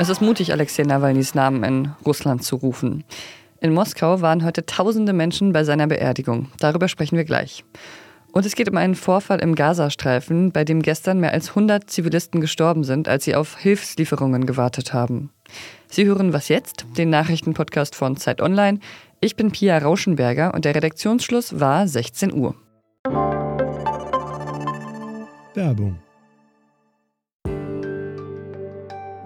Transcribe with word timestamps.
Es 0.00 0.08
ist 0.08 0.22
mutig, 0.22 0.52
Alexei 0.52 0.84
Nawalnys 0.84 1.34
Namen 1.34 1.64
in 1.64 1.92
Russland 2.06 2.44
zu 2.44 2.54
rufen. 2.54 3.02
In 3.60 3.74
Moskau 3.74 4.20
waren 4.20 4.44
heute 4.44 4.64
tausende 4.64 5.12
Menschen 5.12 5.52
bei 5.52 5.64
seiner 5.64 5.88
Beerdigung. 5.88 6.52
Darüber 6.60 6.86
sprechen 6.86 7.16
wir 7.16 7.24
gleich. 7.24 7.64
Und 8.30 8.46
es 8.46 8.54
geht 8.54 8.70
um 8.70 8.76
einen 8.76 8.94
Vorfall 8.94 9.40
im 9.40 9.56
Gazastreifen, 9.56 10.52
bei 10.52 10.64
dem 10.64 10.82
gestern 10.82 11.18
mehr 11.18 11.32
als 11.32 11.48
100 11.48 11.90
Zivilisten 11.90 12.40
gestorben 12.40 12.84
sind, 12.84 13.08
als 13.08 13.24
sie 13.24 13.34
auf 13.34 13.58
Hilfslieferungen 13.58 14.46
gewartet 14.46 14.92
haben. 14.92 15.30
Sie 15.88 16.04
hören 16.04 16.32
Was 16.32 16.46
jetzt? 16.46 16.86
Den 16.96 17.10
Nachrichtenpodcast 17.10 17.96
von 17.96 18.16
Zeit 18.16 18.40
Online. 18.40 18.78
Ich 19.20 19.34
bin 19.34 19.50
Pia 19.50 19.78
Rauschenberger 19.78 20.54
und 20.54 20.64
der 20.64 20.76
Redaktionsschluss 20.76 21.58
war 21.58 21.88
16 21.88 22.32
Uhr. 22.32 22.54
Werbung 25.54 25.98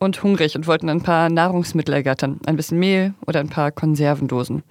und 0.00 0.22
hungrig 0.22 0.56
und 0.56 0.66
wollten 0.66 0.88
ein 0.88 1.02
paar 1.02 1.28
Nahrungsmittel 1.28 1.94
ergattern, 1.94 2.40
ein 2.46 2.56
bisschen 2.56 2.78
Mehl 2.78 3.14
oder 3.26 3.38
ein 3.40 3.50
paar 3.50 3.70
Konservendosen. 3.70 4.62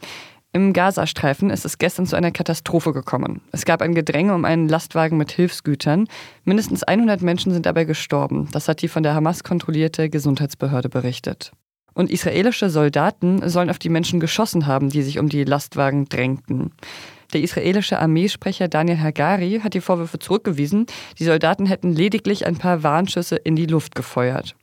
Im 0.52 0.73
Gazastreifen 0.73 1.52
ist 1.52 1.66
es 1.66 1.77
gestern 1.77 2.08
zu 2.08 2.16
einer 2.16 2.31
Katastrophe 2.31 2.91
gekommen. 2.91 3.41
Es 3.52 3.66
gab 3.66 3.83
ein 3.83 3.94
Gedränge 3.94 4.33
um 4.33 4.44
einen 4.44 4.67
Lastwagen 4.67 5.19
mit 5.19 5.31
Hilfsgütern. 5.31 6.08
Mindestens 6.44 6.81
100 6.81 7.21
Menschen 7.21 7.53
sind 7.53 7.67
dabei 7.67 7.86
gestorben. 7.86 8.49
Das 8.52 8.67
hat 8.67 8.81
die 8.81 8.88
von 8.88 9.03
der 9.03 9.13
Hamas 9.13 9.44
kontrollierte 9.44 10.09
Gesundheitsbehörde 10.09 10.89
berichtet. 10.89 11.52
Und 11.93 12.09
israelische 12.09 12.71
Soldaten 12.71 13.47
sollen 13.47 13.69
auf 13.69 13.77
die 13.77 13.89
Menschen 13.89 14.19
geschossen 14.19 14.66
haben, 14.66 14.89
die 14.89 15.03
sich 15.03 15.19
um 15.19 15.30
die 15.30 15.43
Lastwagen 15.43 16.05
drängten. 16.09 16.71
Der 17.33 17.41
israelische 17.41 17.99
Armeesprecher 17.99 18.67
Daniel 18.67 18.99
Hagari 18.99 19.59
hat 19.64 19.75
die 19.75 19.81
Vorwürfe 19.81 20.17
zurückgewiesen. 20.17 20.88
Die 21.19 21.25
Soldaten 21.25 21.67
hätten 21.67 21.93
lediglich 21.93 22.47
ein 22.47 22.58
paar 22.58 22.81
Warnschüsse 22.81 23.36
in 23.36 23.55
die 23.55 23.67
Luft 23.67 23.93
gefeuert. 23.93 24.55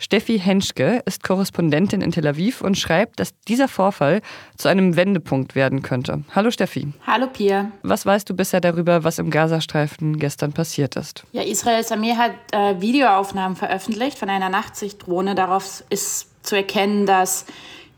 Steffi 0.00 0.38
Henschke 0.38 1.02
ist 1.06 1.24
Korrespondentin 1.24 2.02
in 2.02 2.12
Tel 2.12 2.28
Aviv 2.28 2.60
und 2.60 2.78
schreibt, 2.78 3.18
dass 3.18 3.36
dieser 3.48 3.66
Vorfall 3.66 4.22
zu 4.56 4.68
einem 4.68 4.94
Wendepunkt 4.94 5.56
werden 5.56 5.82
könnte. 5.82 6.22
Hallo 6.36 6.52
Steffi. 6.52 6.92
Hallo 7.04 7.26
Pia. 7.26 7.72
Was 7.82 8.06
weißt 8.06 8.30
du 8.30 8.34
bisher 8.34 8.60
darüber, 8.60 9.02
was 9.02 9.18
im 9.18 9.30
Gazastreifen 9.30 10.20
gestern 10.20 10.52
passiert 10.52 10.94
ist? 10.94 11.24
Ja, 11.32 11.42
Israels 11.42 11.90
Armee 11.90 12.14
hat 12.14 12.30
äh, 12.52 12.80
Videoaufnahmen 12.80 13.56
veröffentlicht 13.56 14.20
von 14.20 14.30
einer 14.30 14.50
Nachtsichtdrohne. 14.50 15.34
Darauf 15.34 15.82
ist 15.90 16.28
zu 16.44 16.54
erkennen, 16.54 17.04
dass 17.04 17.44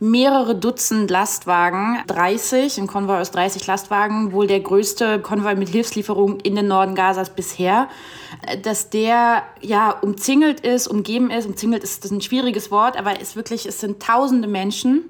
mehrere 0.00 0.56
Dutzend 0.56 1.10
Lastwagen, 1.10 1.98
30, 2.06 2.78
ein 2.78 2.86
Konvoi 2.86 3.20
aus 3.20 3.30
30 3.32 3.66
Lastwagen, 3.66 4.32
wohl 4.32 4.46
der 4.46 4.60
größte 4.60 5.20
Konvoi 5.20 5.54
mit 5.54 5.68
Hilfslieferungen 5.68 6.40
in 6.40 6.56
den 6.56 6.68
Norden 6.68 6.94
Gazas 6.94 7.28
bisher, 7.28 7.88
dass 8.62 8.88
der 8.88 9.42
ja 9.60 9.90
umzingelt 9.90 10.60
ist, 10.60 10.88
umgeben 10.88 11.30
ist. 11.30 11.46
Umzingelt 11.46 11.84
ist 11.84 12.02
das 12.02 12.10
ein 12.10 12.22
schwieriges 12.22 12.70
Wort, 12.70 12.98
aber 12.98 13.20
es 13.20 13.36
wirklich, 13.36 13.66
es 13.66 13.78
sind 13.78 14.02
tausende 14.02 14.48
Menschen 14.48 15.04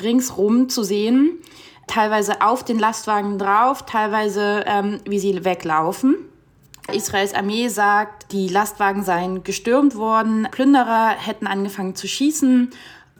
ringsrum 0.00 0.68
zu 0.68 0.84
sehen, 0.84 1.38
teilweise 1.86 2.42
auf 2.42 2.62
den 2.62 2.78
Lastwagen 2.78 3.38
drauf, 3.38 3.86
teilweise 3.86 4.64
ähm, 4.66 5.00
wie 5.06 5.18
sie 5.18 5.44
weglaufen. 5.46 6.16
Israels 6.92 7.34
Armee 7.34 7.68
sagt, 7.68 8.32
die 8.32 8.48
Lastwagen 8.48 9.02
seien 9.02 9.44
gestürmt 9.44 9.94
worden, 9.94 10.48
Plünderer 10.50 11.10
hätten 11.10 11.46
angefangen 11.46 11.94
zu 11.94 12.06
schießen 12.06 12.70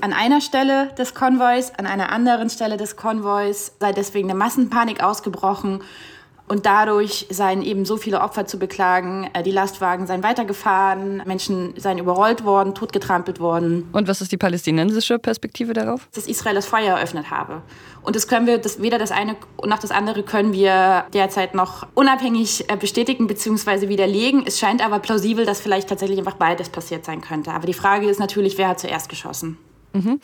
an 0.03 0.13
einer 0.13 0.41
Stelle 0.41 0.89
des 0.99 1.15
Konvois, 1.15 1.73
an 1.77 1.87
einer 1.87 2.11
anderen 2.11 2.51
Stelle 2.51 2.77
des 2.77 2.97
Konvois 2.97 3.73
sei 3.79 3.93
deswegen 3.93 4.31
eine 4.31 4.39
Massenpanik 4.39 5.03
ausgebrochen 5.03 5.83
und 6.51 6.67
dadurch 6.67 7.27
seien 7.31 7.63
eben 7.63 7.85
so 7.85 7.97
viele 7.97 8.21
Opfer 8.21 8.45
zu 8.45 8.59
beklagen. 8.59 9.31
Äh, 9.35 9.45
die 9.45 9.53
Lastwagen 9.53 10.09
seien 10.09 10.25
weitergefahren, 10.25 11.23
Menschen 11.25 11.75
seien 11.77 11.99
überrollt 11.99 12.45
worden, 12.45 12.75
totgetrampelt 12.75 13.39
worden. 13.39 13.89
Und 13.93 14.09
was 14.09 14.21
ist 14.21 14.33
die 14.33 14.37
palästinensische 14.37 15.21
Perspektive 15.21 15.75
darauf? 15.75 16.09
Dass 16.13 16.27
Israel 16.27 16.57
das 16.57 16.67
Feuer 16.67 16.97
eröffnet 16.97 17.31
habe. 17.31 17.63
Und 18.03 18.17
das 18.17 18.27
können 18.27 18.49
wir, 18.49 18.59
das, 18.59 18.83
weder 18.83 18.99
das 18.99 19.13
eine 19.13 19.37
noch 19.65 19.79
das 19.79 19.93
andere 19.93 20.25
können 20.25 20.53
wir 20.53 21.05
derzeit 21.15 21.55
noch 21.55 21.87
unabhängig 21.95 22.69
äh, 22.69 22.77
bestätigen 22.77 23.29
bzw. 23.29 23.89
widerlegen. 23.89 24.43
Es 24.45 24.59
scheint 24.59 24.85
aber 24.85 24.99
plausibel, 24.99 25.47
dass 25.47 25.61
vielleicht 25.61 25.89
tatsächlich 25.89 26.19
einfach 26.19 26.35
beides 26.35 26.69
passiert 26.69 27.05
sein 27.05 27.21
könnte. 27.21 27.53
Aber 27.53 27.67
die 27.67 27.75
Frage 27.75 28.11
ist 28.11 28.19
natürlich, 28.19 28.59
wer 28.59 28.69
hat 28.69 28.81
zuerst 28.81 29.09
geschossen? 29.09 29.57
Mhm. 29.93 30.21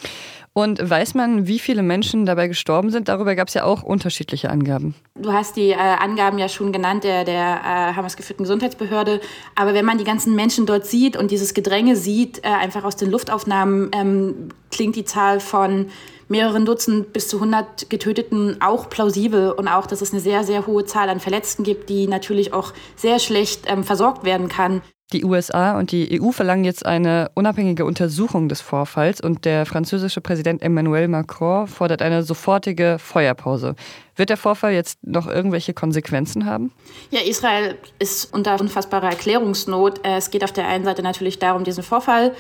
Und 0.52 0.88
weiß 0.88 1.12
man, 1.14 1.46
wie 1.46 1.58
viele 1.58 1.82
Menschen 1.82 2.24
dabei 2.24 2.48
gestorben 2.48 2.90
sind? 2.90 3.08
Darüber 3.08 3.34
gab 3.34 3.48
es 3.48 3.54
ja 3.54 3.64
auch 3.64 3.82
unterschiedliche 3.82 4.48
Angaben. 4.48 4.94
Du 5.14 5.30
hast 5.32 5.56
die 5.56 5.70
äh, 5.70 5.76
Angaben 5.76 6.38
ja 6.38 6.48
schon 6.48 6.72
genannt 6.72 7.04
der, 7.04 7.24
der 7.24 7.60
äh, 7.62 7.94
Hamas 7.94 8.16
geführten 8.16 8.44
Gesundheitsbehörde. 8.44 9.20
Aber 9.54 9.74
wenn 9.74 9.84
man 9.84 9.98
die 9.98 10.04
ganzen 10.04 10.34
Menschen 10.34 10.64
dort 10.64 10.86
sieht 10.86 11.16
und 11.16 11.30
dieses 11.30 11.52
Gedränge 11.52 11.94
sieht, 11.94 12.38
äh, 12.38 12.48
einfach 12.48 12.84
aus 12.84 12.96
den 12.96 13.10
Luftaufnahmen, 13.10 13.90
ähm, 13.92 14.48
klingt 14.70 14.96
die 14.96 15.04
Zahl 15.04 15.40
von 15.40 15.88
mehreren 16.28 16.64
Dutzend 16.64 17.12
bis 17.12 17.28
zu 17.28 17.36
100 17.36 17.90
Getöteten 17.90 18.60
auch 18.60 18.88
plausibel 18.88 19.52
und 19.52 19.68
auch, 19.68 19.86
dass 19.86 20.00
es 20.00 20.12
eine 20.12 20.20
sehr, 20.20 20.42
sehr 20.42 20.66
hohe 20.66 20.84
Zahl 20.84 21.08
an 21.08 21.20
Verletzten 21.20 21.64
gibt, 21.64 21.88
die 21.88 22.08
natürlich 22.08 22.52
auch 22.52 22.72
sehr 22.96 23.18
schlecht 23.18 23.64
ähm, 23.66 23.84
versorgt 23.84 24.24
werden 24.24 24.48
kann. 24.48 24.80
Die 25.12 25.24
USA 25.24 25.78
und 25.78 25.92
die 25.92 26.20
EU 26.20 26.32
verlangen 26.32 26.64
jetzt 26.64 26.84
eine 26.84 27.30
unabhängige 27.34 27.84
Untersuchung 27.84 28.48
des 28.48 28.60
Vorfalls 28.60 29.20
und 29.20 29.44
der 29.44 29.64
französische 29.64 30.20
Präsident 30.20 30.62
Emmanuel 30.62 31.06
Macron 31.06 31.68
fordert 31.68 32.02
eine 32.02 32.24
sofortige 32.24 32.96
Feuerpause. 32.98 33.76
Wird 34.16 34.30
der 34.30 34.38
Vorfall 34.38 34.72
jetzt 34.72 34.98
noch 35.06 35.26
irgendwelche 35.26 35.74
Konsequenzen 35.74 36.46
haben? 36.46 36.72
Ja, 37.10 37.20
Israel 37.20 37.76
ist 37.98 38.32
unter 38.32 38.58
unfassbarer 38.58 39.10
Erklärungsnot. 39.10 40.00
Es 40.02 40.30
geht 40.30 40.42
auf 40.42 40.52
der 40.52 40.66
einen 40.66 40.86
Seite 40.86 41.02
natürlich 41.02 41.38
darum, 41.38 41.64
diesen 41.64 41.82
Vorfall 41.82 42.34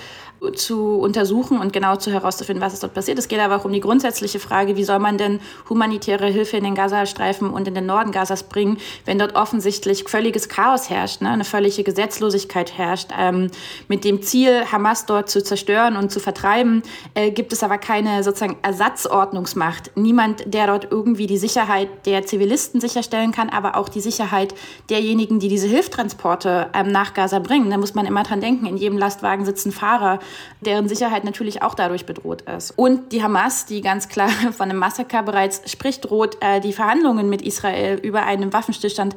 zu 0.54 0.98
untersuchen 0.98 1.58
und 1.58 1.72
genau 1.72 1.96
zu 1.96 2.12
herauszufinden, 2.12 2.62
was 2.62 2.74
ist 2.74 2.82
dort 2.82 2.92
passiert. 2.92 3.18
Es 3.18 3.28
geht 3.28 3.40
aber 3.40 3.56
auch 3.56 3.64
um 3.64 3.72
die 3.72 3.80
grundsätzliche 3.80 4.38
Frage, 4.38 4.76
wie 4.76 4.84
soll 4.84 4.98
man 4.98 5.16
denn 5.16 5.40
humanitäre 5.68 6.26
Hilfe 6.26 6.58
in 6.58 6.64
den 6.64 6.74
Gazastreifen 6.74 7.48
und 7.50 7.66
in 7.66 7.74
den 7.74 7.86
Norden 7.86 8.12
Gazas 8.12 8.42
bringen, 8.42 8.76
wenn 9.06 9.18
dort 9.18 9.34
offensichtlich 9.34 10.04
völliges 10.04 10.48
Chaos 10.48 10.90
herrscht, 10.90 11.22
ne? 11.22 11.30
eine 11.30 11.44
völlige 11.44 11.84
Gesetzlosigkeit 11.84 12.76
herrscht. 12.76 13.10
Ähm, 13.18 13.50
mit 13.88 14.04
dem 14.04 14.22
Ziel, 14.22 14.64
Hamas 14.70 15.06
dort 15.06 15.30
zu 15.30 15.42
zerstören 15.42 15.96
und 15.96 16.12
zu 16.12 16.20
vertreiben, 16.20 16.82
äh, 17.14 17.30
gibt 17.30 17.52
es 17.54 17.62
aber 17.62 17.78
keine 17.78 18.22
sozusagen 18.22 18.58
Ersatzordnungsmacht. 18.62 19.92
Niemand, 19.94 20.42
der 20.52 20.66
dort 20.66 20.88
irgendwie 20.90 21.26
die 21.26 21.38
Sicherheit 21.38 21.65
der 22.04 22.26
Zivilisten 22.26 22.80
sicherstellen 22.80 23.32
kann, 23.32 23.48
aber 23.48 23.76
auch 23.76 23.88
die 23.88 24.00
Sicherheit 24.00 24.54
derjenigen, 24.90 25.38
die 25.38 25.48
diese 25.48 25.66
Hilftransporte 25.68 26.70
ähm, 26.74 26.92
nach 26.92 27.14
Gaza 27.14 27.38
bringen. 27.38 27.70
Da 27.70 27.78
muss 27.78 27.94
man 27.94 28.06
immer 28.06 28.22
dran 28.22 28.40
denken, 28.40 28.66
in 28.66 28.76
jedem 28.76 28.98
Lastwagen 28.98 29.44
sitzen 29.44 29.72
Fahrer, 29.72 30.18
deren 30.60 30.88
Sicherheit 30.88 31.24
natürlich 31.24 31.62
auch 31.62 31.74
dadurch 31.74 32.06
bedroht 32.06 32.42
ist. 32.42 32.72
Und 32.76 33.12
die 33.12 33.22
Hamas, 33.22 33.66
die 33.66 33.80
ganz 33.80 34.08
klar 34.08 34.28
von 34.56 34.70
einem 34.70 34.78
Massaker 34.78 35.22
bereits 35.22 35.70
spricht, 35.70 36.08
droht 36.08 36.38
äh, 36.40 36.60
die 36.60 36.72
Verhandlungen 36.72 37.28
mit 37.28 37.42
Israel 37.42 37.98
über 38.02 38.24
einen 38.24 38.52
Waffenstillstand 38.52 39.16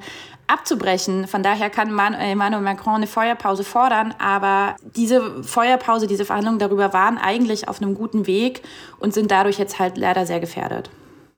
abzubrechen. 0.50 1.28
Von 1.28 1.44
daher 1.44 1.70
kann 1.70 1.90
Emmanuel 1.98 2.64
Macron 2.64 2.96
eine 2.96 3.08
Feuerpause 3.08 3.64
fordern, 3.64 4.14
aber 4.18 4.76
diese 4.96 5.44
Feuerpause, 5.44 6.08
diese 6.08 6.26
Verhandlungen 6.26 6.60
darüber 6.60 6.92
waren 6.92 7.18
eigentlich 7.18 7.68
auf 7.68 7.82
einem 7.82 7.94
guten 7.94 8.28
Weg 8.28 8.64
und 9.00 9.14
sind 9.14 9.32
dadurch 9.32 9.60
jetzt 9.60 9.80
halt 9.80 9.98
leider 9.98 10.26
sehr 10.26 10.40
gefährdet. 10.40 10.90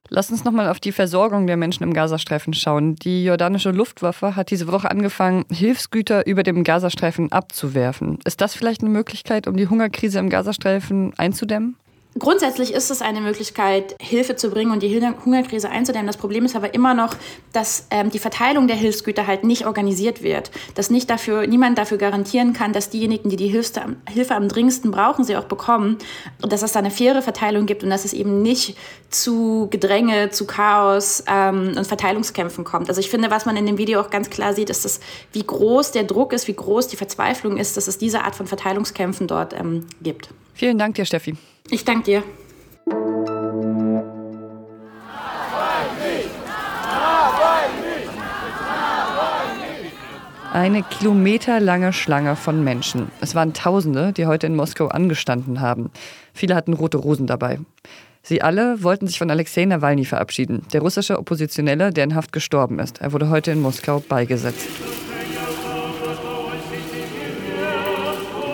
Lass 0.10 0.30
uns 0.30 0.44
nochmal 0.44 0.68
auf 0.68 0.80
die 0.80 0.92
Versorgung 0.92 1.48
der 1.48 1.58
Menschen 1.58 1.84
im 1.84 1.94
Gazastreifen 1.94 2.54
schauen. 2.54 2.96
Die 2.96 3.24
jordanische 3.24 3.72
Luftwaffe 3.72 4.36
hat 4.36 4.52
diese 4.52 4.68
Woche 4.68 4.92
angefangen, 4.92 5.46
Hilfsgüter 5.50 6.28
über 6.28 6.44
dem 6.44 6.64
Gazastreifen 6.64 7.32
abzuwerfen. 7.32 8.20
Ist 8.26 8.42
das 8.42 8.54
vielleicht 8.54 8.82
eine 8.82 8.90
Möglichkeit, 8.90 9.48
um 9.48 9.56
die 9.56 9.68
Hungerkrise 9.68 10.20
im 10.20 10.30
Gazastreifen 10.30 11.14
einzudämmen? 11.18 11.78
Grundsätzlich 12.20 12.74
ist 12.74 12.92
es 12.92 13.02
eine 13.02 13.22
Möglichkeit, 13.22 13.96
Hilfe 14.02 14.36
zu 14.36 14.50
bringen 14.50 14.72
und 14.72 14.84
die 14.84 15.02
Hungerkrise 15.26 15.70
einzudämmen. 15.70 16.08
Das 16.08 16.18
Problem 16.18 16.44
ist 16.44 16.58
aber 16.58 16.74
immer 16.74 16.94
noch, 16.94 17.16
dass 17.54 17.88
ähm, 17.90 18.10
die 18.10 18.20
Verteilung 18.20 18.68
der 18.68 18.76
Hilfsgüter 18.76 19.28
halt 19.28 19.46
nicht 19.46 19.66
organisiert 19.66 20.22
wird. 20.22 20.52
Dass 20.76 20.90
nicht 20.90 21.10
dafür, 21.10 21.48
niemand 21.48 21.78
dafür 21.78 21.98
garantieren 21.98 22.52
kann, 22.52 22.74
dass 22.74 22.90
diejenigen, 22.90 23.30
die 23.30 23.38
die 23.38 23.48
Hilfste, 23.48 23.96
Hilfe 24.10 24.36
am 24.36 24.50
dringendsten 24.50 24.92
brauchen, 24.92 25.24
sie 25.24 25.38
auch 25.38 25.46
bekommen. 25.46 26.00
Und 26.42 26.52
dass 26.52 26.64
es 26.64 26.74
da 26.74 26.80
eine 26.80 26.92
faire 26.92 27.22
Verteilung 27.22 27.66
gibt 27.66 27.82
und 27.82 27.90
dass 27.90 28.04
es 28.04 28.12
eben 28.12 28.42
nicht 28.42 28.78
zu 29.10 29.70
Gedränge, 29.72 30.32
zu 30.32 30.46
Chaos 30.46 31.24
ähm, 31.28 31.76
und 31.78 31.88
Verteilungskämpfen 31.88 32.66
kommt. 32.66 32.90
Also 32.90 33.00
ich 33.00 33.10
finde, 33.10 33.32
was 33.32 33.46
man 33.46 33.56
in 33.56 33.66
dem 33.66 33.78
Video 33.78 34.02
auch 34.02 34.10
ganz 34.10 34.30
klar 34.30 34.54
sieht, 34.54 34.70
ist, 34.70 34.84
dass 34.84 35.00
wie 35.32 35.44
groß 35.44 35.94
der 35.94 36.04
Druck 36.04 36.34
ist, 36.34 36.50
wie 36.50 36.56
groß 36.56 36.90
die 36.90 36.98
Verzweiflung 36.98 37.56
ist, 37.56 37.78
dass 37.78 37.88
es 37.88 37.98
diese 37.98 38.26
Art 38.26 38.36
von 38.36 38.48
Verteilungskämpfen 38.48 39.28
dort 39.28 39.54
ähm, 39.54 39.86
gibt. 40.04 40.30
Vielen 40.54 40.78
Dank 40.78 40.96
dir, 40.96 41.06
Steffi. 41.06 41.38
Ich 41.70 41.86
danke 41.86 42.04
dir. 42.04 42.24
Eine 50.54 50.84
kilometerlange 50.84 51.94
Schlange 51.94 52.36
von 52.36 52.62
Menschen. 52.62 53.10
Es 53.22 53.36
waren 53.36 53.54
Tausende, 53.54 54.12
die 54.12 54.26
heute 54.26 54.48
in 54.48 54.56
Moskau 54.56 54.88
angestanden 54.90 55.62
haben. 55.62 55.92
Viele 56.34 56.56
hatten 56.56 56.74
rote 56.74 56.98
Rosen 56.98 57.26
dabei. 57.26 57.60
Sie 58.22 58.42
alle 58.42 58.84
wollten 58.84 59.08
sich 59.08 59.18
von 59.18 59.32
Alexei 59.32 59.66
Nawalny 59.66 60.04
verabschieden, 60.04 60.64
der 60.74 60.82
russische 60.82 61.18
Oppositionelle, 61.18 61.92
der 61.92 62.04
in 62.04 62.16
Haft 62.16 62.34
gestorben 62.34 62.80
ist. 62.80 63.00
Er 63.00 63.14
wurde 63.14 63.30
heute 63.30 63.52
in 63.52 63.62
Moskau 63.62 64.04
beigesetzt. 64.08 64.68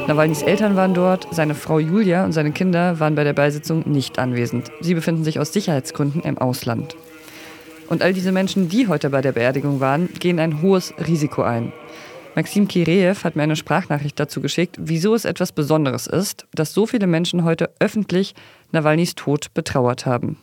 Nawalnys 0.07 0.41
Eltern 0.41 0.77
waren 0.77 0.93
dort, 0.93 1.27
seine 1.31 1.53
Frau 1.53 1.79
Julia 1.79 2.23
und 2.23 2.31
seine 2.31 2.53
Kinder 2.53 2.97
waren 3.01 3.15
bei 3.15 3.25
der 3.25 3.33
Beisitzung 3.33 3.83
nicht 3.85 4.19
anwesend. 4.19 4.71
Sie 4.79 4.93
befinden 4.93 5.25
sich 5.25 5.37
aus 5.37 5.51
Sicherheitsgründen 5.51 6.21
im 6.21 6.37
Ausland. 6.37 6.95
Und 7.89 8.01
all 8.01 8.13
diese 8.13 8.31
Menschen, 8.31 8.69
die 8.69 8.87
heute 8.87 9.09
bei 9.09 9.19
der 9.19 9.33
Beerdigung 9.33 9.81
waren, 9.81 10.07
gehen 10.17 10.39
ein 10.39 10.61
hohes 10.61 10.93
Risiko 11.05 11.41
ein. 11.41 11.73
Maxim 12.35 12.69
Kireev 12.69 13.25
hat 13.25 13.35
mir 13.35 13.43
eine 13.43 13.57
Sprachnachricht 13.57 14.17
dazu 14.17 14.39
geschickt, 14.39 14.77
wieso 14.79 15.13
es 15.13 15.25
etwas 15.25 15.51
Besonderes 15.51 16.07
ist, 16.07 16.47
dass 16.55 16.73
so 16.73 16.85
viele 16.85 17.07
Menschen 17.07 17.43
heute 17.43 17.69
öffentlich 17.81 18.33
Nawalnys 18.71 19.13
Tod 19.15 19.53
betrauert 19.53 20.05
haben. 20.05 20.37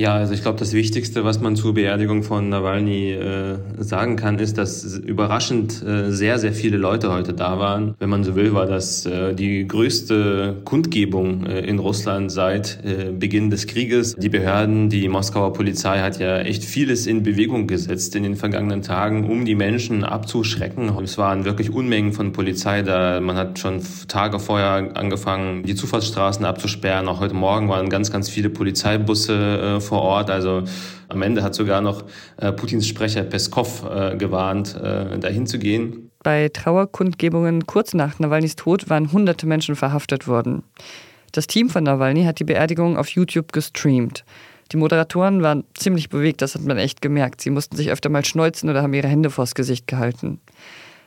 Ja, 0.00 0.14
also 0.14 0.32
ich 0.32 0.40
glaube, 0.40 0.58
das 0.58 0.72
Wichtigste, 0.72 1.26
was 1.26 1.42
man 1.42 1.56
zur 1.56 1.74
Beerdigung 1.74 2.22
von 2.22 2.48
Nawalny 2.48 3.12
äh, 3.12 3.58
sagen 3.80 4.16
kann, 4.16 4.38
ist, 4.38 4.56
dass 4.56 4.96
überraschend 4.96 5.82
äh, 5.82 6.10
sehr, 6.10 6.38
sehr 6.38 6.54
viele 6.54 6.78
Leute 6.78 7.12
heute 7.12 7.34
da 7.34 7.58
waren. 7.58 7.94
Wenn 7.98 8.08
man 8.08 8.24
so 8.24 8.34
will, 8.34 8.54
war 8.54 8.64
das 8.64 9.04
äh, 9.04 9.34
die 9.34 9.68
größte 9.68 10.56
Kundgebung 10.64 11.44
äh, 11.44 11.60
in 11.66 11.78
Russland 11.78 12.32
seit 12.32 12.78
äh, 12.82 13.12
Beginn 13.12 13.50
des 13.50 13.66
Krieges. 13.66 14.16
Die 14.16 14.30
Behörden, 14.30 14.88
die 14.88 15.06
Moskauer 15.06 15.52
Polizei 15.52 15.98
hat 15.98 16.18
ja 16.18 16.38
echt 16.38 16.64
vieles 16.64 17.06
in 17.06 17.22
Bewegung 17.22 17.66
gesetzt 17.66 18.16
in 18.16 18.22
den 18.22 18.36
vergangenen 18.36 18.80
Tagen, 18.80 19.28
um 19.28 19.44
die 19.44 19.54
Menschen 19.54 20.02
abzuschrecken. 20.02 20.90
Es 21.04 21.18
waren 21.18 21.44
wirklich 21.44 21.74
Unmengen 21.74 22.14
von 22.14 22.32
Polizei 22.32 22.80
da. 22.80 23.20
Man 23.20 23.36
hat 23.36 23.58
schon 23.58 23.82
Tage 24.08 24.38
vorher 24.38 24.96
angefangen, 24.96 25.62
die 25.64 25.74
Zufahrtsstraßen 25.74 26.46
abzusperren. 26.46 27.06
Auch 27.06 27.20
heute 27.20 27.34
Morgen 27.34 27.68
waren 27.68 27.90
ganz, 27.90 28.10
ganz 28.10 28.30
viele 28.30 28.48
Polizeibusse 28.48 29.76
äh, 29.76 29.89
vor 29.90 30.02
Ort. 30.02 30.30
Also 30.30 30.62
am 31.08 31.20
Ende 31.20 31.42
hat 31.42 31.54
sogar 31.54 31.80
noch 31.80 32.04
äh, 32.38 32.52
Putins 32.52 32.86
Sprecher 32.86 33.24
Peskov 33.24 33.84
äh, 33.84 34.16
gewarnt, 34.16 34.74
äh, 34.76 35.18
dahin 35.18 35.46
zu 35.46 35.58
gehen. 35.58 36.10
Bei 36.22 36.48
Trauerkundgebungen 36.48 37.66
kurz 37.66 37.92
nach 37.92 38.18
Nawalnys 38.18 38.56
Tod 38.56 38.88
waren 38.88 39.12
hunderte 39.12 39.46
Menschen 39.46 39.74
verhaftet 39.74 40.28
worden. 40.28 40.62
Das 41.32 41.46
Team 41.46 41.70
von 41.70 41.84
Nawalny 41.84 42.24
hat 42.24 42.38
die 42.38 42.44
Beerdigung 42.44 42.96
auf 42.96 43.08
YouTube 43.08 43.52
gestreamt. 43.52 44.24
Die 44.72 44.76
Moderatoren 44.76 45.42
waren 45.42 45.64
ziemlich 45.74 46.08
bewegt, 46.08 46.42
das 46.42 46.54
hat 46.54 46.62
man 46.62 46.78
echt 46.78 47.02
gemerkt. 47.02 47.40
Sie 47.40 47.50
mussten 47.50 47.76
sich 47.76 47.90
öfter 47.90 48.08
mal 48.08 48.24
schneuzen 48.24 48.70
oder 48.70 48.82
haben 48.82 48.94
ihre 48.94 49.08
Hände 49.08 49.30
vors 49.30 49.54
Gesicht 49.54 49.86
gehalten. 49.88 50.40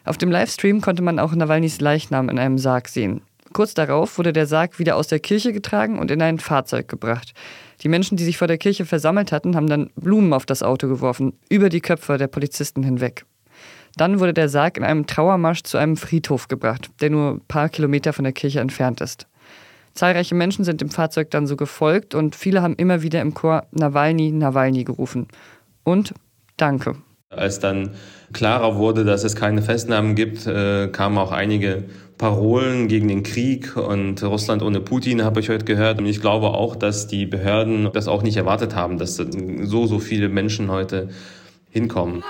Auf 0.03 0.17
dem 0.17 0.31
Livestream 0.31 0.81
konnte 0.81 1.01
man 1.01 1.19
auch 1.19 1.33
Nawalnys 1.33 1.79
Leichnam 1.79 2.27
in 2.27 2.39
einem 2.39 2.57
Sarg 2.57 2.89
sehen. 2.89 3.21
Kurz 3.53 3.73
darauf 3.73 4.17
wurde 4.17 4.33
der 4.33 4.47
Sarg 4.47 4.79
wieder 4.79 4.95
aus 4.95 5.07
der 5.07 5.19
Kirche 5.19 5.53
getragen 5.53 5.99
und 5.99 6.11
in 6.11 6.21
ein 6.21 6.39
Fahrzeug 6.39 6.87
gebracht. 6.87 7.33
Die 7.81 7.89
Menschen, 7.89 8.17
die 8.17 8.23
sich 8.23 8.37
vor 8.37 8.47
der 8.47 8.57
Kirche 8.57 8.85
versammelt 8.85 9.31
hatten, 9.31 9.55
haben 9.55 9.67
dann 9.67 9.89
Blumen 9.95 10.33
auf 10.33 10.45
das 10.45 10.63
Auto 10.63 10.87
geworfen, 10.87 11.33
über 11.49 11.69
die 11.69 11.81
Köpfe 11.81 12.17
der 12.17 12.27
Polizisten 12.27 12.83
hinweg. 12.83 13.25
Dann 13.95 14.19
wurde 14.19 14.33
der 14.33 14.49
Sarg 14.49 14.77
in 14.77 14.83
einem 14.83 15.05
Trauermarsch 15.05 15.63
zu 15.63 15.77
einem 15.77 15.97
Friedhof 15.97 16.47
gebracht, 16.47 16.89
der 16.99 17.11
nur 17.11 17.35
ein 17.35 17.41
paar 17.47 17.69
Kilometer 17.69 18.11
von 18.11 18.23
der 18.23 18.33
Kirche 18.33 18.59
entfernt 18.59 19.01
ist. 19.01 19.27
Zahlreiche 19.93 20.33
Menschen 20.33 20.65
sind 20.65 20.81
dem 20.81 20.89
Fahrzeug 20.89 21.29
dann 21.29 21.45
so 21.45 21.55
gefolgt 21.55 22.15
und 22.15 22.35
viele 22.35 22.63
haben 22.63 22.75
immer 22.75 23.03
wieder 23.03 23.21
im 23.21 23.35
Chor 23.35 23.67
Nawalny, 23.71 24.31
Nawalny 24.31 24.83
gerufen. 24.83 25.27
Und 25.83 26.15
Danke. 26.57 26.95
Als 27.29 27.59
dann 27.59 27.91
klarer 28.31 28.75
wurde, 28.75 29.03
dass 29.05 29.23
es 29.23 29.35
keine 29.35 29.61
Festnahmen 29.61 30.15
gibt, 30.15 30.45
äh, 30.45 30.87
kamen 30.87 31.17
auch 31.17 31.31
einige 31.31 31.85
Parolen 32.23 32.87
gegen 32.87 33.09
den 33.09 33.21
Krieg 33.21 33.75
und 33.75 34.23
Russland 34.23 34.63
ohne 34.63 34.79
Putin, 34.79 35.25
habe 35.25 35.41
ich 35.41 35.49
heute 35.49 35.65
gehört. 35.65 35.99
Und 35.99 36.05
ich 36.05 36.21
glaube 36.21 36.51
auch, 36.51 36.77
dass 36.77 37.05
die 37.05 37.25
Behörden 37.25 37.89
das 37.91 38.07
auch 38.07 38.23
nicht 38.23 38.37
erwartet 38.37 38.75
haben, 38.75 38.97
dass 38.97 39.17
so, 39.17 39.87
so 39.87 39.99
viele 39.99 40.29
Menschen 40.29 40.71
heute 40.71 41.09
hinkommen. 41.69 42.23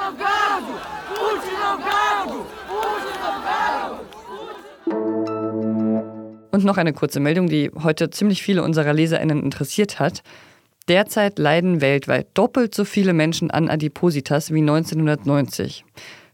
Und 6.50 6.64
noch 6.64 6.78
eine 6.78 6.94
kurze 6.94 7.20
Meldung, 7.20 7.48
die 7.48 7.70
heute 7.84 8.10
ziemlich 8.10 8.42
viele 8.42 8.64
unserer 8.64 8.94
LeserInnen 8.94 9.44
interessiert 9.44 10.00
hat. 10.00 10.24
Derzeit 10.88 11.38
leiden 11.38 11.82
weltweit 11.82 12.30
doppelt 12.34 12.74
so 12.74 12.84
viele 12.84 13.14
Menschen 13.14 13.52
an 13.52 13.70
Adipositas 13.70 14.52
wie 14.52 14.62
1990. 14.62 15.86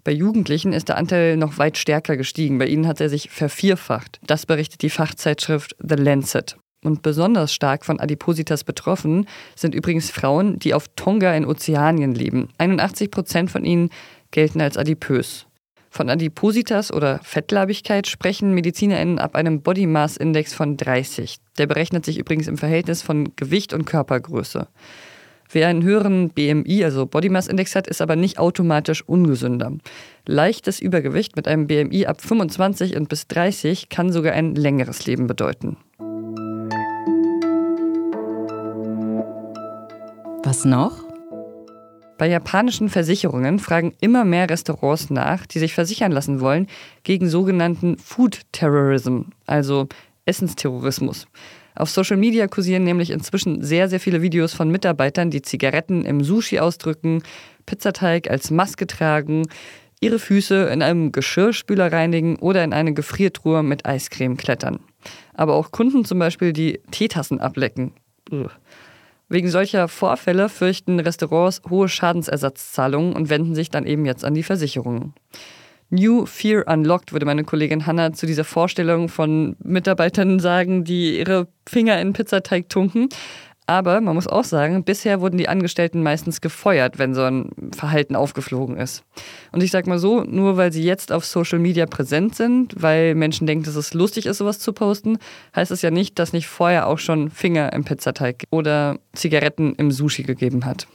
Bei 0.04 0.12
Jugendlichen 0.12 0.74
ist 0.74 0.90
der 0.90 0.98
Anteil 0.98 1.38
noch 1.38 1.57
weit 1.57 1.78
stärker 1.78 2.18
gestiegen. 2.18 2.57
Bei 2.57 2.68
ihnen 2.68 2.88
hat 2.88 3.01
er 3.01 3.10
sich 3.10 3.30
vervierfacht. 3.30 4.19
Das 4.25 4.46
berichtet 4.46 4.81
die 4.81 4.90
Fachzeitschrift 4.90 5.75
The 5.80 5.96
Lancet. 5.96 6.57
Und 6.84 7.01
besonders 7.01 7.54
stark 7.54 7.84
von 7.84 8.00
Adipositas 8.00 8.63
betroffen 8.63 9.28
sind 9.56 9.75
übrigens 9.75 10.12
Frauen, 10.12 10.60
die 10.60 10.74
auf 10.74 10.88
Tonga 10.96 11.34
in 11.34 11.46
Ozeanien 11.46 12.16
leben. 12.16 12.50
81 12.57 13.12
Prozent 13.12 13.51
von 13.51 13.66
ihnen 13.66 13.90
gelten 14.31 14.62
als 14.62 14.78
adipös. 14.78 15.46
Von 15.90 16.10
Adipositas 16.10 16.94
oder 16.94 17.19
Fettleibigkeit 17.24 18.07
sprechen 18.07 18.54
MedizinerInnen 18.54 19.19
ab 19.19 19.36
einem 19.36 19.62
Body 19.62 19.88
Mass 19.88 20.18
Index 20.18 20.54
von 20.54 20.78
30. 20.78 21.38
Der 21.57 21.68
berechnet 21.68 22.06
sich 22.06 22.18
übrigens 22.19 22.48
im 22.48 22.57
Verhältnis 22.57 23.01
von 23.01 23.36
Gewicht 23.36 23.74
und 23.74 23.86
Körpergröße. 23.86 24.68
Wer 25.51 25.68
einen 25.68 25.81
höheren 25.81 26.30
BMI, 26.30 26.84
also 26.84 27.07
Body 27.07 27.30
Mass 27.30 27.48
Index 27.48 27.75
hat, 27.75 27.88
ist 27.88 28.01
aber 28.01 28.16
nicht 28.16 28.38
automatisch 28.38 29.01
ungesünder. 29.07 29.72
Leichtes 30.28 30.80
Übergewicht 30.80 31.36
mit 31.36 31.48
einem 31.48 31.66
BMI 31.66 32.06
ab 32.06 32.22
25 32.22 32.96
und 32.96 33.10
bis 33.10 33.28
30 33.28 33.90
kann 33.90 34.12
sogar 34.12 34.34
ein 34.34 34.54
längeres 34.54 35.07
Leben 35.07 35.25
bedeuten. 35.25 35.78
Was 40.44 40.66
noch? 40.66 41.04
Bei 42.19 42.28
japanischen 42.28 42.90
Versicherungen 42.90 43.57
fragen 43.57 43.96
immer 44.01 44.25
mehr 44.25 44.48
Restaurants 44.50 45.10
nach, 45.10 45.48
die 45.48 45.57
sich 45.57 45.74
versichern 45.74 46.12
lassen 46.12 46.42
wollen, 46.42 46.68
gegen 47.01 47.28
sogenannten 47.28 47.98
Food 47.98 48.41
Terrorism, 48.51 49.22
also 49.48 49.88
Essensterrorismus. 50.25 51.25
Auf 51.79 51.89
Social 51.89 52.17
Media 52.17 52.48
kursieren 52.48 52.83
nämlich 52.83 53.09
inzwischen 53.09 53.63
sehr, 53.63 53.88
sehr 53.88 54.01
viele 54.01 54.21
Videos 54.21 54.53
von 54.53 54.69
Mitarbeitern, 54.69 55.31
die 55.31 55.41
Zigaretten 55.41 56.03
im 56.03 56.21
Sushi 56.21 56.59
ausdrücken, 56.59 57.24
Pizzateig 57.65 58.29
als 58.29 58.51
Maske 58.51 58.86
tragen, 58.86 59.48
ihre 60.01 60.19
Füße 60.19 60.63
in 60.74 60.81
einem 60.81 61.13
Geschirrspüler 61.13 61.89
reinigen 61.89 62.36
oder 62.36 62.65
in 62.65 62.74
eine 62.74 62.93
Gefriertruhe 62.93 63.63
mit 63.63 63.86
Eiscreme 63.86 64.36
klettern. 64.36 64.81
Aber 65.33 65.55
auch 65.55 65.71
Kunden 65.71 66.03
zum 66.03 66.19
Beispiel, 66.19 66.51
die 66.51 66.81
Teetassen 66.91 67.39
ablecken. 67.39 67.93
Ugh. 68.29 68.50
Wegen 69.29 69.48
solcher 69.50 69.88
Vorfälle 69.88 70.50
fürchten 70.50 71.00
Restaurants 71.00 71.62
hohe 71.69 71.88
Schadensersatzzahlungen 71.88 73.13
und 73.13 73.29
wenden 73.29 73.55
sich 73.55 73.69
dann 73.69 73.86
eben 73.86 74.05
jetzt 74.05 74.25
an 74.25 74.33
die 74.33 74.43
Versicherungen. 74.43 75.13
New 75.89 76.25
Fear 76.25 76.65
Unlocked, 76.67 77.13
würde 77.13 77.25
meine 77.25 77.43
Kollegin 77.43 77.86
Hanna 77.86 78.13
zu 78.13 78.25
dieser 78.25 78.43
Vorstellung 78.43 79.10
von 79.10 79.55
Mitarbeitern 79.63 80.39
sagen, 80.39 80.84
die 80.84 81.17
ihre 81.17 81.48
Finger 81.67 82.00
in 82.00 82.13
Pizzateig 82.13 82.69
tunken. 82.69 83.10
Aber 83.69 84.01
man 84.01 84.15
muss 84.15 84.25
auch 84.25 84.46
sagen, 84.46 84.84
bisher 84.84 85.22
wurden 85.22 85.38
die 85.38 85.48
Angestellten 85.48 86.01
meistens 86.01 86.41
gefeuert, 86.41 86.98
wenn 86.98 87.13
so 87.13 87.22
ein 87.22 87.51
Verhalten 87.72 88.15
aufgeflogen 88.15 88.77
ist. 88.77 89.03
Und 89.51 89.62
ich 89.62 89.69
sag 89.69 89.86
mal 89.86 90.00
so, 90.00 90.24
nur 90.24 90.58
weil 90.58 90.74
sie 90.74 90.84
jetzt 90.84 91.12
auf 91.12 91.24
Social 91.24 91.60
Media 91.60 91.86
präsent 91.86 92.34
sind, 92.34 92.74
weil 92.81 93.13
Menschen 93.13 93.46
denken, 93.46 93.65
dass 93.65 93.75
es 93.75 93.93
lustig 93.93 94.25
ist, 94.25 94.39
sowas 94.39 94.58
zu 94.58 94.74
posten, 94.74 95.19
heißt 95.55 95.69
es 95.69 95.84
ja 95.84 95.91
nicht, 95.91 96.17
dass 96.17 96.34
nicht 96.34 96.48
vorher 96.48 96.88
auch 96.88 96.98
schon 96.98 97.29
Finger 97.29 97.72
im 97.72 97.84
Pizzateig 97.84 98.46
oder 98.50 98.98
Zigaretten 99.13 99.75
im 99.75 99.91
Sushi 99.91 100.24
gegeben 100.24 100.65
hat. 100.65 100.88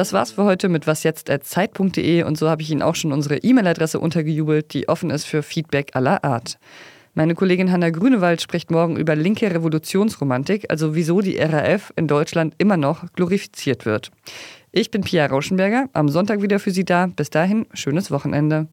Das 0.00 0.14
war's 0.14 0.32
für 0.32 0.44
heute 0.44 0.70
mit 0.70 0.86
wasjetzt.zeit.de 0.86 2.22
und 2.22 2.38
so 2.38 2.48
habe 2.48 2.62
ich 2.62 2.70
Ihnen 2.70 2.80
auch 2.80 2.94
schon 2.94 3.12
unsere 3.12 3.36
E-Mail-Adresse 3.36 4.00
untergejubelt, 4.00 4.72
die 4.72 4.88
offen 4.88 5.10
ist 5.10 5.26
für 5.26 5.42
Feedback 5.42 5.90
aller 5.92 6.24
Art. 6.24 6.58
Meine 7.12 7.34
Kollegin 7.34 7.70
Hanna 7.70 7.90
Grünewald 7.90 8.40
spricht 8.40 8.70
morgen 8.70 8.96
über 8.96 9.14
linke 9.14 9.54
Revolutionsromantik, 9.54 10.70
also 10.70 10.94
wieso 10.94 11.20
die 11.20 11.36
RAF 11.36 11.92
in 11.96 12.08
Deutschland 12.08 12.54
immer 12.56 12.78
noch 12.78 13.12
glorifiziert 13.12 13.84
wird. 13.84 14.10
Ich 14.72 14.90
bin 14.90 15.02
Pia 15.02 15.26
Rauschenberger, 15.26 15.90
am 15.92 16.08
Sonntag 16.08 16.40
wieder 16.40 16.60
für 16.60 16.70
Sie 16.70 16.86
da. 16.86 17.04
Bis 17.04 17.28
dahin, 17.28 17.66
schönes 17.74 18.10
Wochenende. 18.10 18.68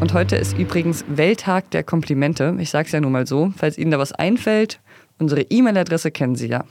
Und 0.00 0.12
heute 0.14 0.34
ist 0.34 0.58
übrigens 0.58 1.04
Welttag 1.06 1.70
der 1.70 1.84
Komplimente. 1.84 2.56
Ich 2.58 2.70
sage 2.70 2.86
es 2.86 2.92
ja 2.92 3.00
nun 3.00 3.12
mal 3.12 3.28
so. 3.28 3.52
Falls 3.56 3.78
Ihnen 3.78 3.92
da 3.92 4.00
was 4.00 4.10
einfällt, 4.10 4.80
unsere 5.20 5.42
E-Mail-Adresse 5.42 6.10
kennen 6.10 6.34
Sie 6.34 6.48
ja. 6.48 6.64